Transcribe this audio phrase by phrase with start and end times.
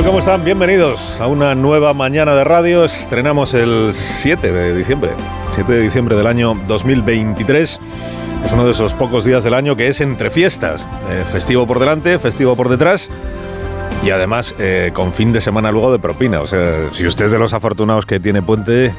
[0.00, 0.06] Tal?
[0.06, 0.44] ¿Cómo están?
[0.44, 2.84] Bienvenidos a una nueva mañana de radio.
[2.84, 5.10] Estrenamos el 7 de diciembre.
[5.54, 7.80] 7 de diciembre del año 2023.
[8.44, 10.86] Es uno de esos pocos días del año que es entre fiestas.
[11.10, 13.10] Eh, festivo por delante, festivo por detrás.
[14.04, 16.40] Y además eh, con fin de semana luego de propina.
[16.40, 18.94] O sea, si usted es de los afortunados que tiene puente,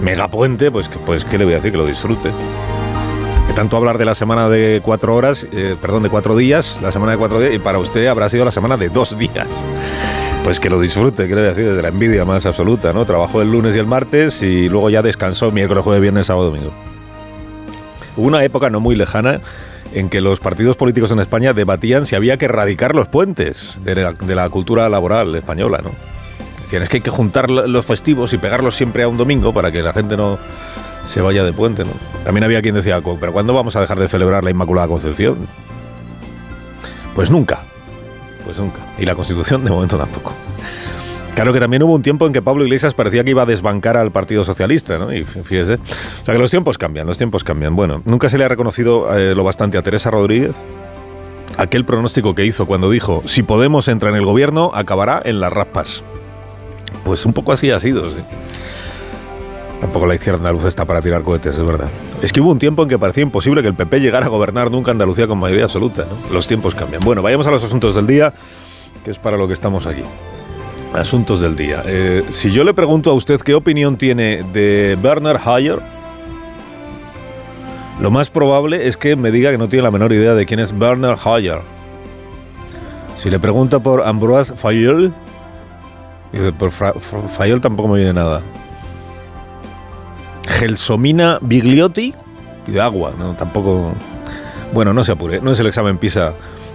[0.00, 1.72] mega puente, pues, pues ¿qué le voy a decir?
[1.72, 2.30] Que lo disfrute.
[3.56, 6.92] Que tanto hablar de la semana de cuatro horas, eh, perdón, de cuatro días, la
[6.92, 9.46] semana de cuatro días, y para usted habrá sido la semana de dos días.
[10.44, 11.64] Pues que lo disfrute, ¿qué le voy a decir?
[11.64, 13.06] Desde la envidia más absoluta, ¿no?
[13.06, 16.70] Trabajó el lunes y el martes y luego ya descansó miércoles, jueves, viernes, sábado, domingo.
[18.18, 19.40] Hubo una época no muy lejana
[19.94, 23.94] en que los partidos políticos en España debatían si había que erradicar los puentes de
[23.94, 25.92] la, de la cultura laboral española, ¿no?
[26.64, 29.54] Decían, es que hay que juntar lo- los festivos y pegarlos siempre a un domingo
[29.54, 30.38] para que la gente no
[31.06, 31.90] se vaya de puente, ¿no?
[32.24, 35.38] También había quien decía, "Co- pero ¿cuándo vamos a dejar de celebrar la Inmaculada Concepción?
[37.14, 37.60] Pues nunca,
[38.44, 38.80] pues nunca.
[38.98, 40.32] Y la Constitución de momento tampoco.
[41.34, 43.96] Claro que también hubo un tiempo en que Pablo Iglesias parecía que iba a desbancar
[43.96, 45.12] al Partido Socialista, ¿no?
[45.12, 45.74] Y fí- fíjese.
[45.74, 47.76] O sea que los tiempos cambian, los tiempos cambian.
[47.76, 50.52] Bueno, nunca se le ha reconocido eh, lo bastante a Teresa Rodríguez
[51.58, 55.50] aquel pronóstico que hizo cuando dijo, si Podemos entra en el gobierno, acabará en las
[55.52, 56.02] raspas.
[57.04, 58.16] Pues un poco así ha sido, sí.
[59.80, 61.88] Tampoco la izquierda andaluza está para tirar cohetes, es verdad.
[62.22, 64.70] Es que hubo un tiempo en que parecía imposible que el PP llegara a gobernar
[64.70, 66.32] nunca Andalucía con mayoría absoluta, ¿no?
[66.32, 67.02] Los tiempos cambian.
[67.04, 68.32] Bueno, vayamos a los asuntos del día,
[69.04, 70.02] que es para lo que estamos aquí.
[70.94, 71.82] Asuntos del día.
[71.86, 75.78] Eh, si yo le pregunto a usted qué opinión tiene de Werner Hayer,
[78.00, 80.60] lo más probable es que me diga que no tiene la menor idea de quién
[80.60, 81.60] es Werner Hayer.
[83.16, 85.12] Si le pregunta por Ambroise Fayol,
[86.32, 88.42] dice, por Fayol tampoco me viene nada.
[90.56, 92.14] Gelsomina Bigliotti,
[92.66, 93.92] y de agua, no, tampoco.
[94.72, 96.32] Bueno, no se apure, no es el examen PISA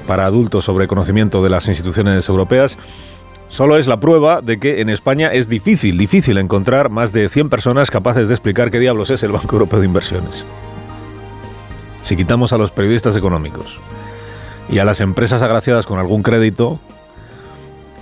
[0.08, 2.78] para adultos sobre conocimiento de las instituciones europeas.
[3.50, 7.50] Solo es la prueba de que en España es difícil, difícil encontrar más de 100
[7.50, 10.46] personas capaces de explicar qué diablos es el Banco Europeo de Inversiones.
[12.04, 13.80] Si quitamos a los periodistas económicos
[14.70, 16.80] y a las empresas agraciadas con algún crédito,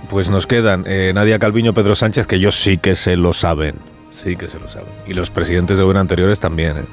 [0.08, 3.76] pues nos quedan eh, Nadia Calviño, Pedro Sánchez, que ellos sí que se lo saben,
[4.10, 4.88] sí que se lo saben.
[5.06, 6.78] Y los presidentes de gobierno anteriores también.
[6.78, 6.84] ¿eh?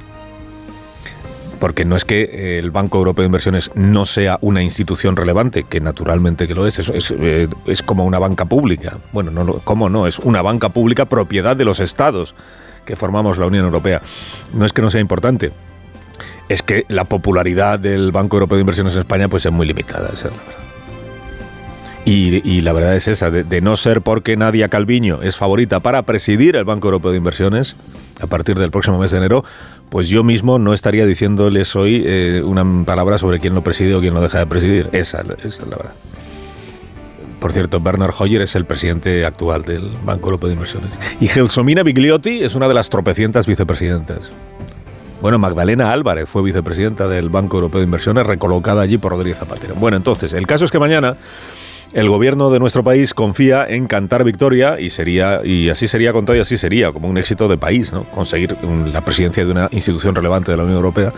[1.59, 5.63] Porque no es que eh, el Banco Europeo de Inversiones no sea una institución relevante,
[5.63, 8.97] que naturalmente que lo es, es, es, eh, es como una banca pública.
[9.11, 10.07] Bueno, no, ¿cómo no?
[10.07, 12.35] Es una banca pública propiedad de los estados
[12.85, 14.01] que formamos la Unión Europea.
[14.53, 15.51] No es que no sea importante,
[16.47, 20.09] es que la popularidad del Banco Europeo de Inversiones en España pues es muy limitada,
[20.13, 20.66] esa es la verdad.
[22.07, 25.81] Y, y la verdad es esa, de, de no ser porque Nadia Calviño es favorita
[25.81, 27.75] para presidir el Banco Europeo de Inversiones
[28.21, 29.43] a partir del próximo mes de enero,
[29.89, 33.99] pues yo mismo no estaría diciéndoles hoy eh, una palabra sobre quién lo preside o
[33.99, 34.87] quién lo deja de presidir.
[34.93, 35.93] Esa, esa es la verdad.
[37.41, 40.91] Por cierto, Bernard Hoyer es el presidente actual del Banco Europeo de Inversiones.
[41.19, 44.31] Y Gelsomina Bigliotti es una de las tropecientas vicepresidentas.
[45.21, 49.75] Bueno, Magdalena Álvarez fue vicepresidenta del Banco Europeo de Inversiones, recolocada allí por Rodríguez Zapatero.
[49.75, 51.17] Bueno, entonces, el caso es que mañana
[51.93, 56.37] el gobierno de nuestro país confía en cantar victoria y sería y así sería contado
[56.37, 58.03] y así sería como un éxito de país, ¿no?
[58.03, 58.55] Conseguir
[58.91, 61.13] la presidencia de una institución relevante de la Unión Europea.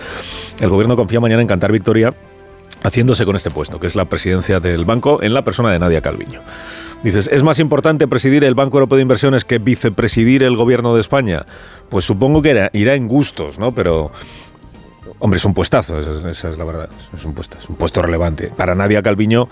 [0.60, 2.14] El gobierno confía mañana en cantar victoria
[2.84, 6.02] haciéndose con este puesto, que es la presidencia del banco en la persona de Nadia
[6.02, 6.42] Calviño.
[7.04, 11.02] Dices, ¿es más importante presidir el Banco Europeo de Inversiones que vicepresidir el gobierno de
[11.02, 11.46] España?
[11.90, 13.74] Pues supongo que irá en gustos, ¿no?
[13.74, 14.12] Pero,
[15.20, 16.90] hombre, es un puestazo, esa, es- la verdad.
[17.18, 17.34] Es un
[17.70, 18.52] un puesto relevante.
[18.56, 19.48] Para Nadia Calviño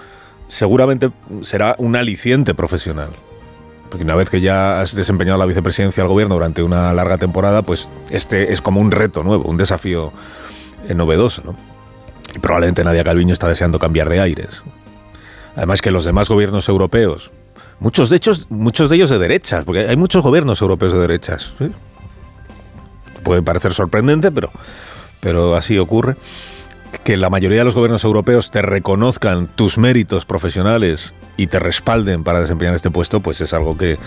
[0.48, 3.10] seguramente será un aliciente profesional.
[3.90, 7.62] Porque una vez que ya has desempeñado la vicepresidencia del gobierno durante una larga temporada,
[7.62, 10.12] pues este es como un reto nuevo, un desafío
[10.88, 11.56] eh, novedoso, ¿no?
[12.36, 14.62] Y probablemente Nadia Calviño está deseando cambiar de aires.
[15.56, 17.32] Además que los demás gobiernos europeos,
[17.80, 21.54] muchos de ellos, muchos de ellos de derechas, porque hay muchos gobiernos europeos de derechas.
[23.24, 24.52] Puede parecer sorprendente, pero,
[25.22, 26.18] pero así ocurre.
[27.08, 32.26] Que la mayoría de los gobiernos europeos te reconozcan tus méritos profesionales y te respalden
[32.26, 33.98] para desempeñar este puesto, pues es algo que,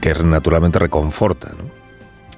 [0.00, 1.48] que naturalmente reconforta.
[1.50, 1.64] ¿no?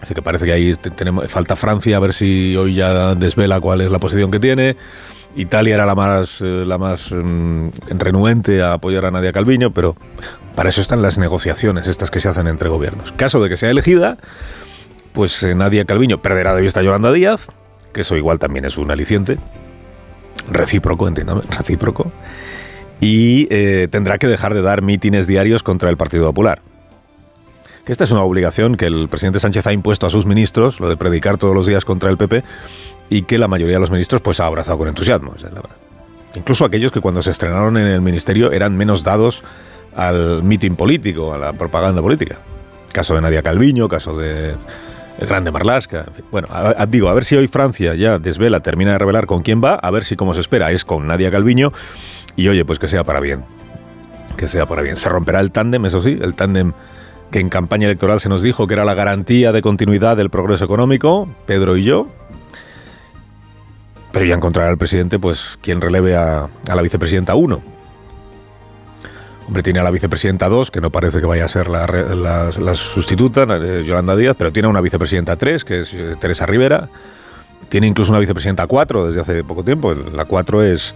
[0.01, 3.61] Así que parece que ahí te- tenemos, falta Francia, a ver si hoy ya desvela
[3.61, 4.77] cuál es la posición que tiene.
[5.37, 9.95] Italia era la más, eh, la más mm, renuente a apoyar a Nadia Calviño, pero
[10.57, 13.13] para eso están las negociaciones, estas que se hacen entre gobiernos.
[13.13, 14.19] Caso de que sea elegida,
[15.13, 17.47] pues eh, Nadia Calviño perderá de vista a Yolanda Díaz,
[17.93, 19.39] que eso igual también es un aliciente,
[20.51, 22.11] recíproco, entiéndame, recíproco,
[23.01, 26.61] y eh, tendrá que dejar de dar mítines diarios contra el Partido Popular.
[27.85, 30.89] Que esta es una obligación que el presidente Sánchez ha impuesto a sus ministros, lo
[30.89, 32.45] de predicar todos los días contra el PP,
[33.11, 35.35] y que la mayoría de los ministros pues ha abrazado con entusiasmo.
[36.35, 39.43] Incluso aquellos que cuando se estrenaron en el ministerio eran menos dados
[39.97, 42.39] al mitin político, a la propaganda política.
[42.93, 44.55] Caso de Nadia Calviño, caso de
[45.19, 46.07] el grande Marlasca.
[46.31, 46.49] Bueno,
[46.89, 49.91] digo, a ver si hoy Francia ya desvela, termina de revelar con quién va, a
[49.91, 51.73] ver si como se espera es con Nadia Calviño
[52.37, 53.45] y oye, pues que sea para bien.
[54.37, 54.97] Que sea para bien.
[54.97, 56.73] Se romperá el tándem, eso sí, el tándem
[57.33, 60.65] que en campaña electoral se nos dijo que era la garantía de continuidad del progreso
[60.65, 62.07] económico, Pedro y yo.
[64.13, 67.63] Pero ya encontrará el presidente, pues, quien releve a, la vicepresidenta 1.
[69.61, 73.85] Tiene a la vicepresidenta 2, que no parece que vaya a ser la, sustituta, eh,
[73.85, 76.89] Yolanda Díaz, pero tiene una vicepresidenta 3, que es eh, Teresa Rivera.
[77.69, 79.95] Tiene incluso una vicepresidenta 4 desde hace poco tiempo.
[79.95, 80.95] La 4 es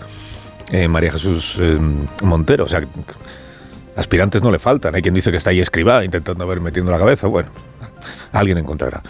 [0.73, 1.59] eh, María Jesús
[2.23, 2.65] Montero.
[2.65, 2.83] O sea,
[3.97, 4.95] aspirantes no le faltan.
[4.95, 7.27] Hay quien dice que está ahí escriba, intentando ver metiendo la cabeza.
[7.27, 7.51] Bueno,
[8.33, 9.03] alguien encontrará.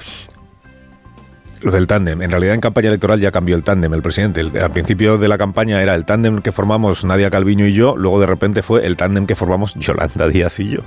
[1.63, 2.21] Lo del tándem.
[2.23, 4.41] En realidad en campaña electoral ya cambió el tándem el presidente.
[4.41, 8.21] al principio de la campaña era el tándem que formamos Nadia Calviño y yo, luego
[8.21, 10.81] de repente fue el tándem que formamos Yolanda Díaz y yo.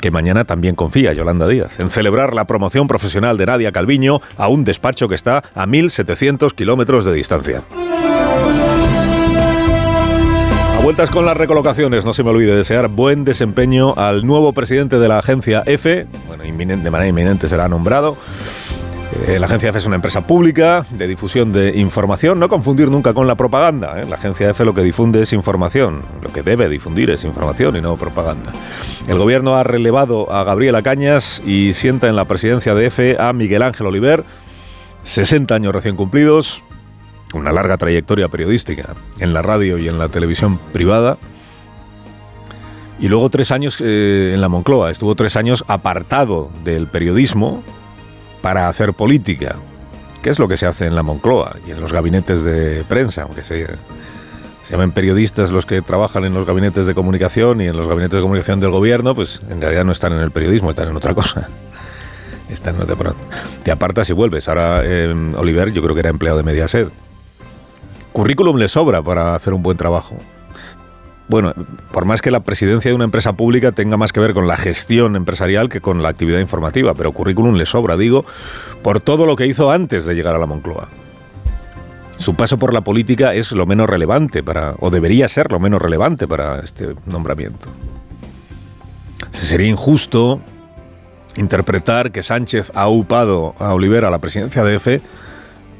[0.00, 4.48] Que mañana también confía Yolanda Díaz en celebrar la promoción profesional de Nadia Calviño a
[4.48, 7.62] un despacho que está a 1.700 kilómetros de distancia.
[10.76, 14.98] A vueltas con las recolocaciones, no se me olvide desear buen desempeño al nuevo presidente
[14.98, 18.18] de la agencia F, bueno, de manera inminente será nombrado.
[19.26, 23.14] Eh, la agencia EFE es una empresa pública de difusión de información, no confundir nunca
[23.14, 24.00] con la propaganda.
[24.00, 24.06] ¿eh?
[24.06, 27.80] La agencia EFE lo que difunde es información, lo que debe difundir es información y
[27.80, 28.52] no propaganda.
[29.08, 33.32] El gobierno ha relevado a Gabriela Cañas y sienta en la presidencia de EFE a
[33.32, 34.24] Miguel Ángel Oliver,
[35.04, 36.64] 60 años recién cumplidos,
[37.32, 41.18] una larga trayectoria periodística en la radio y en la televisión privada.
[43.00, 47.62] Y luego tres años eh, en la Moncloa, estuvo tres años apartado del periodismo,
[48.44, 49.56] para hacer política,
[50.22, 53.22] que es lo que se hace en la Moncloa y en los gabinetes de prensa,
[53.22, 53.64] aunque se,
[54.64, 58.18] se llamen periodistas los que trabajan en los gabinetes de comunicación y en los gabinetes
[58.18, 61.14] de comunicación del gobierno, pues en realidad no están en el periodismo, están en otra
[61.14, 61.48] cosa.
[62.50, 63.14] Están en otra,
[63.62, 64.46] te apartas y vuelves.
[64.48, 66.90] Ahora eh, Oliver yo creo que era empleado de Mediaset.
[68.12, 70.18] Currículum le sobra para hacer un buen trabajo
[71.28, 71.54] bueno,
[71.90, 74.56] por más que la presidencia de una empresa pública tenga más que ver con la
[74.56, 78.24] gestión empresarial que con la actividad informativa, pero currículum le sobra, digo,
[78.82, 80.88] por todo lo que hizo antes de llegar a la Moncloa.
[82.18, 85.80] Su paso por la política es lo menos relevante para, o debería ser lo menos
[85.80, 87.68] relevante para este nombramiento.
[89.32, 90.40] sería injusto
[91.36, 95.00] interpretar que Sánchez ha upado a Olivera a la presidencia de EFE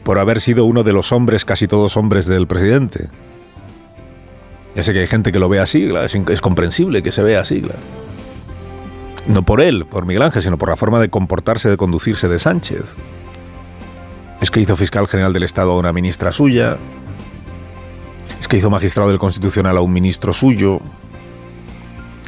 [0.02, 3.08] por haber sido uno de los hombres, casi todos hombres del presidente.
[4.75, 5.88] Ya sé que hay gente que lo ve así,
[6.29, 7.62] es, comprensible que se vea así,
[9.26, 12.38] No por él, por Miguel Ángel, sino por la forma de comportarse, de conducirse de
[12.38, 12.82] Sánchez.
[14.41, 16.76] Es que hizo fiscal general del Estado a una ministra suya.
[18.41, 20.81] Es que hizo magistrado del Constitucional a un ministro suyo.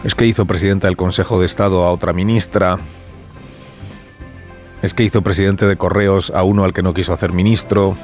[0.04, 2.78] Es que hizo presidenta del Consejo de Estado a otra ministra.
[4.82, 7.96] Es que hizo presidente de Correos a uno al que no quiso hacer ministro.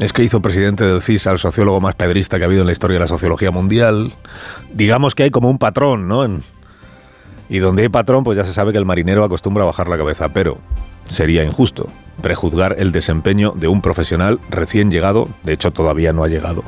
[0.00, 2.72] Es que hizo presidente del CIS al sociólogo más pedrista que ha habido en la
[2.72, 4.12] historia de la sociología mundial.
[4.72, 6.26] Digamos que hay como un patrón, ¿no?
[7.50, 9.98] y donde hay patrón, pues ya se sabe que el marinero acostumbra a bajar la
[9.98, 10.58] cabeza, pero
[11.08, 11.88] sería injusto
[12.22, 16.62] prejuzgar el desempeño de un profesional recién llegado, de hecho todavía no ha llegado,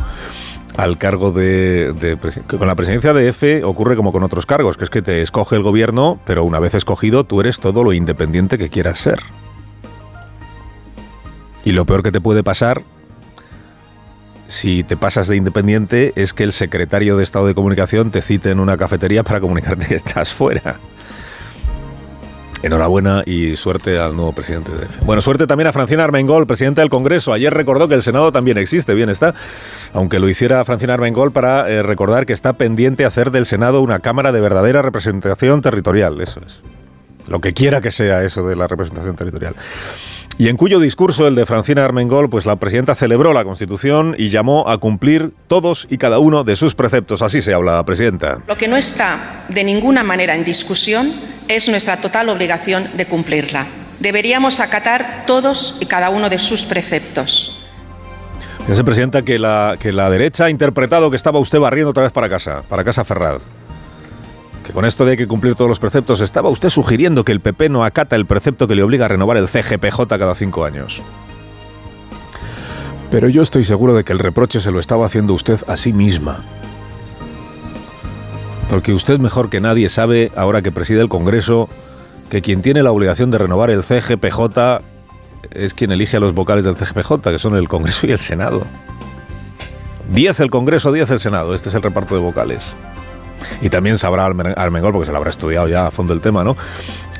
[0.76, 4.84] al cargo de, de, Con la presidencia de EFE ocurre como con otros cargos, que
[4.84, 8.58] es que te escoge el gobierno, pero una vez escogido tú eres todo lo independiente
[8.58, 9.20] que quieras ser.
[11.64, 12.82] Y lo peor que te puede pasar
[14.52, 18.50] si te pasas de independiente es que el secretario de Estado de Comunicación te cite
[18.50, 20.76] en una cafetería para comunicarte que estás fuera.
[22.62, 25.04] Enhorabuena y suerte al nuevo presidente de EFE.
[25.06, 27.32] Bueno, suerte también a Francina Armengol, presidenta del Congreso.
[27.32, 29.34] Ayer recordó que el Senado también existe, bien está.
[29.94, 34.00] Aunque lo hiciera Francina Armengol para eh, recordar que está pendiente hacer del Senado una
[34.00, 36.20] Cámara de verdadera representación territorial.
[36.20, 36.60] Eso es.
[37.26, 39.54] Lo que quiera que sea eso de la representación territorial
[40.42, 44.28] y en cuyo discurso, el de Francina Armengol, pues la presidenta celebró la Constitución y
[44.28, 47.22] llamó a cumplir todos y cada uno de sus preceptos.
[47.22, 48.40] Así se habla, presidenta.
[48.48, 51.12] Lo que no está de ninguna manera en discusión
[51.46, 53.68] es nuestra total obligación de cumplirla.
[54.00, 57.62] Deberíamos acatar todos y cada uno de sus preceptos.
[58.68, 62.10] Ese presidenta que la, que la derecha ha interpretado que estaba usted barriendo otra vez
[62.10, 63.42] para casa, para casa Ferraz.
[64.64, 67.68] Que con esto de que cumplir todos los preceptos, estaba usted sugiriendo que el PP
[67.68, 71.02] no acata el precepto que le obliga a renovar el CGPJ cada cinco años.
[73.10, 75.92] Pero yo estoy seguro de que el reproche se lo estaba haciendo usted a sí
[75.92, 76.44] misma.
[78.70, 81.68] Porque usted mejor que nadie sabe, ahora que preside el Congreso,
[82.30, 84.80] que quien tiene la obligación de renovar el CGPJ
[85.50, 88.64] es quien elige a los vocales del CGPJ, que son el Congreso y el Senado.
[90.14, 91.54] 10 el Congreso, 10 el Senado.
[91.54, 92.62] Este es el reparto de vocales.
[93.60, 96.56] Y también sabrá Armengol, porque se lo habrá estudiado ya a fondo el tema, ¿no?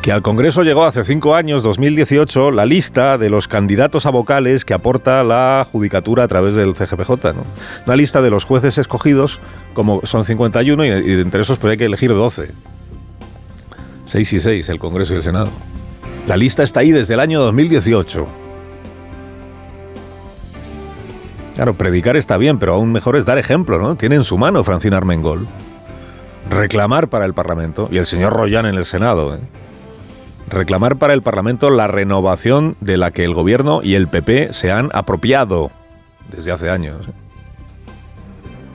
[0.03, 4.65] Que al Congreso llegó hace cinco años, 2018, la lista de los candidatos a vocales
[4.65, 7.45] que aporta la judicatura a través del CGPJ, ¿no?
[7.87, 9.39] Una lista de los jueces escogidos,
[9.75, 12.51] como son 51, y, entre esos pues hay que elegir 12.
[14.07, 15.51] 6 y 6, el Congreso y el Senado.
[16.27, 18.27] La lista está ahí desde el año 2018.
[21.55, 23.95] Claro, predicar está bien, pero aún mejor es dar ejemplo, ¿no?
[23.95, 25.47] Tiene en su mano Francina Armengol
[26.49, 29.41] reclamar para el Parlamento, y el señor Royan en el Senado, ¿eh?
[30.49, 34.71] reclamar para el Parlamento la renovación de la que el Gobierno y el PP se
[34.71, 35.71] han apropiado
[36.31, 37.09] desde hace años.
[37.09, 37.13] ¿eh?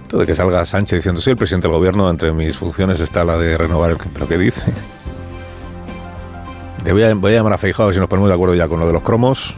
[0.09, 3.25] Todo de que salga Sánchez diciendo, sí, el presidente del Gobierno, entre mis funciones está
[3.25, 3.97] la de renovar el...
[4.13, 4.63] ¿Pero qué dice?
[6.91, 9.01] voy, a, llamar a Feijóo si nos ponemos de acuerdo ya con lo de los
[9.01, 9.55] cromos.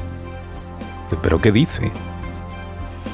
[1.21, 1.91] ¿Pero qué dice?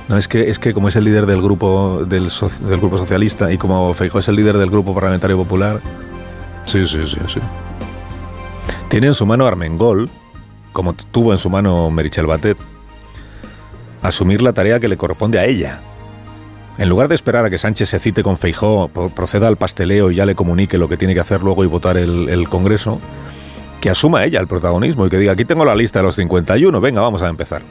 [0.08, 3.52] No, es que, es que como es el líder del grupo, del, del grupo socialista
[3.52, 5.80] y como Feijóo es el líder del grupo parlamentario popular.
[6.66, 7.40] Sí, sí, sí, sí.
[8.90, 10.10] Tiene en su mano Armengol,
[10.74, 12.58] como tuvo en su mano Merichel Batet,
[14.02, 15.82] asumir la tarea que le corresponde a ella.
[16.78, 20.16] En lugar de esperar a que Sánchez se cite con Feijó, proceda al pasteleo y
[20.16, 23.00] ya le comunique lo que tiene que hacer luego y votar el, el Congreso,
[23.82, 26.80] que asuma ella el protagonismo y que diga, aquí tengo la lista de los 51,
[26.82, 27.62] venga, vamos a empezar.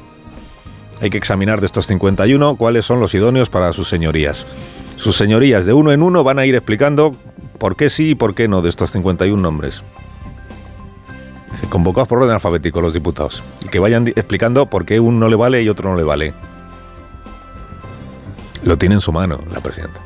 [1.01, 4.47] Hay que examinar de estos 51 cuáles son los idóneos para sus señorías.
[4.97, 7.17] Sus señorías de uno en uno van a ir explicando
[7.59, 9.83] por qué sí y por qué no de estos 51 nombres.
[11.69, 13.43] Convocados por orden alfabético los diputados.
[13.63, 16.35] Y que vayan explicando por qué uno no le vale y otro no le vale.
[18.63, 20.01] Lo tiene en su mano la presidenta.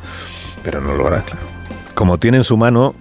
[0.62, 1.47] Pero no lo hará, claro.
[1.95, 2.95] Como tiene en su mano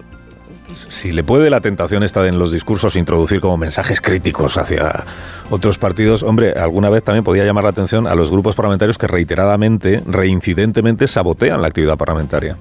[0.88, 5.06] si le puede la tentación esta de en los discursos introducir como mensajes críticos hacia
[5.50, 9.06] otros partidos, hombre, alguna vez también podía llamar la atención a los grupos parlamentarios que
[9.06, 12.56] reiteradamente, reincidentemente sabotean la actividad parlamentaria.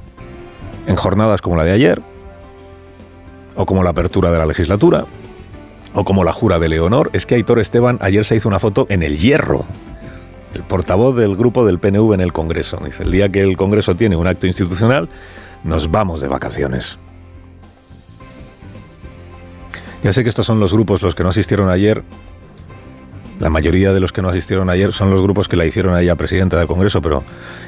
[0.88, 2.02] En jornadas como la de ayer,
[3.56, 5.06] o como la apertura de la legislatura,
[5.94, 8.86] o como la jura de Leonor, es que Aitor Esteban ayer se hizo una foto
[8.90, 9.66] en el hierro.
[10.54, 12.82] El portavoz del grupo del PNV en el Congreso.
[12.86, 15.10] Dice, el día que el Congreso tiene un acto institucional,
[15.64, 16.98] nos vamos de vacaciones.
[20.04, 22.04] Ya sé que estos son los grupos los que no asistieron ayer.
[23.40, 26.02] La mayoría de los que no asistieron ayer son los grupos que la hicieron a
[26.02, 27.24] ella presidenta del Congreso, pero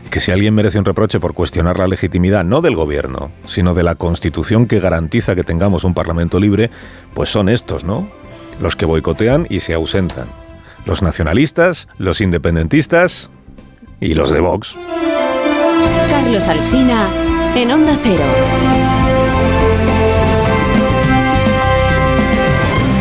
[0.10, 3.84] que si alguien merece un reproche por cuestionar la legitimidad no del gobierno, sino de
[3.84, 6.72] la Constitución que garantiza que tengamos un Parlamento libre,
[7.14, 8.10] pues son estos, ¿no?
[8.60, 10.28] Los que boicotean y se ausentan.
[10.86, 13.30] Los nacionalistas, los independentistas
[14.00, 14.76] y los de Vox.
[16.10, 17.08] Carlos Alsina
[17.56, 18.99] en Onda Cero.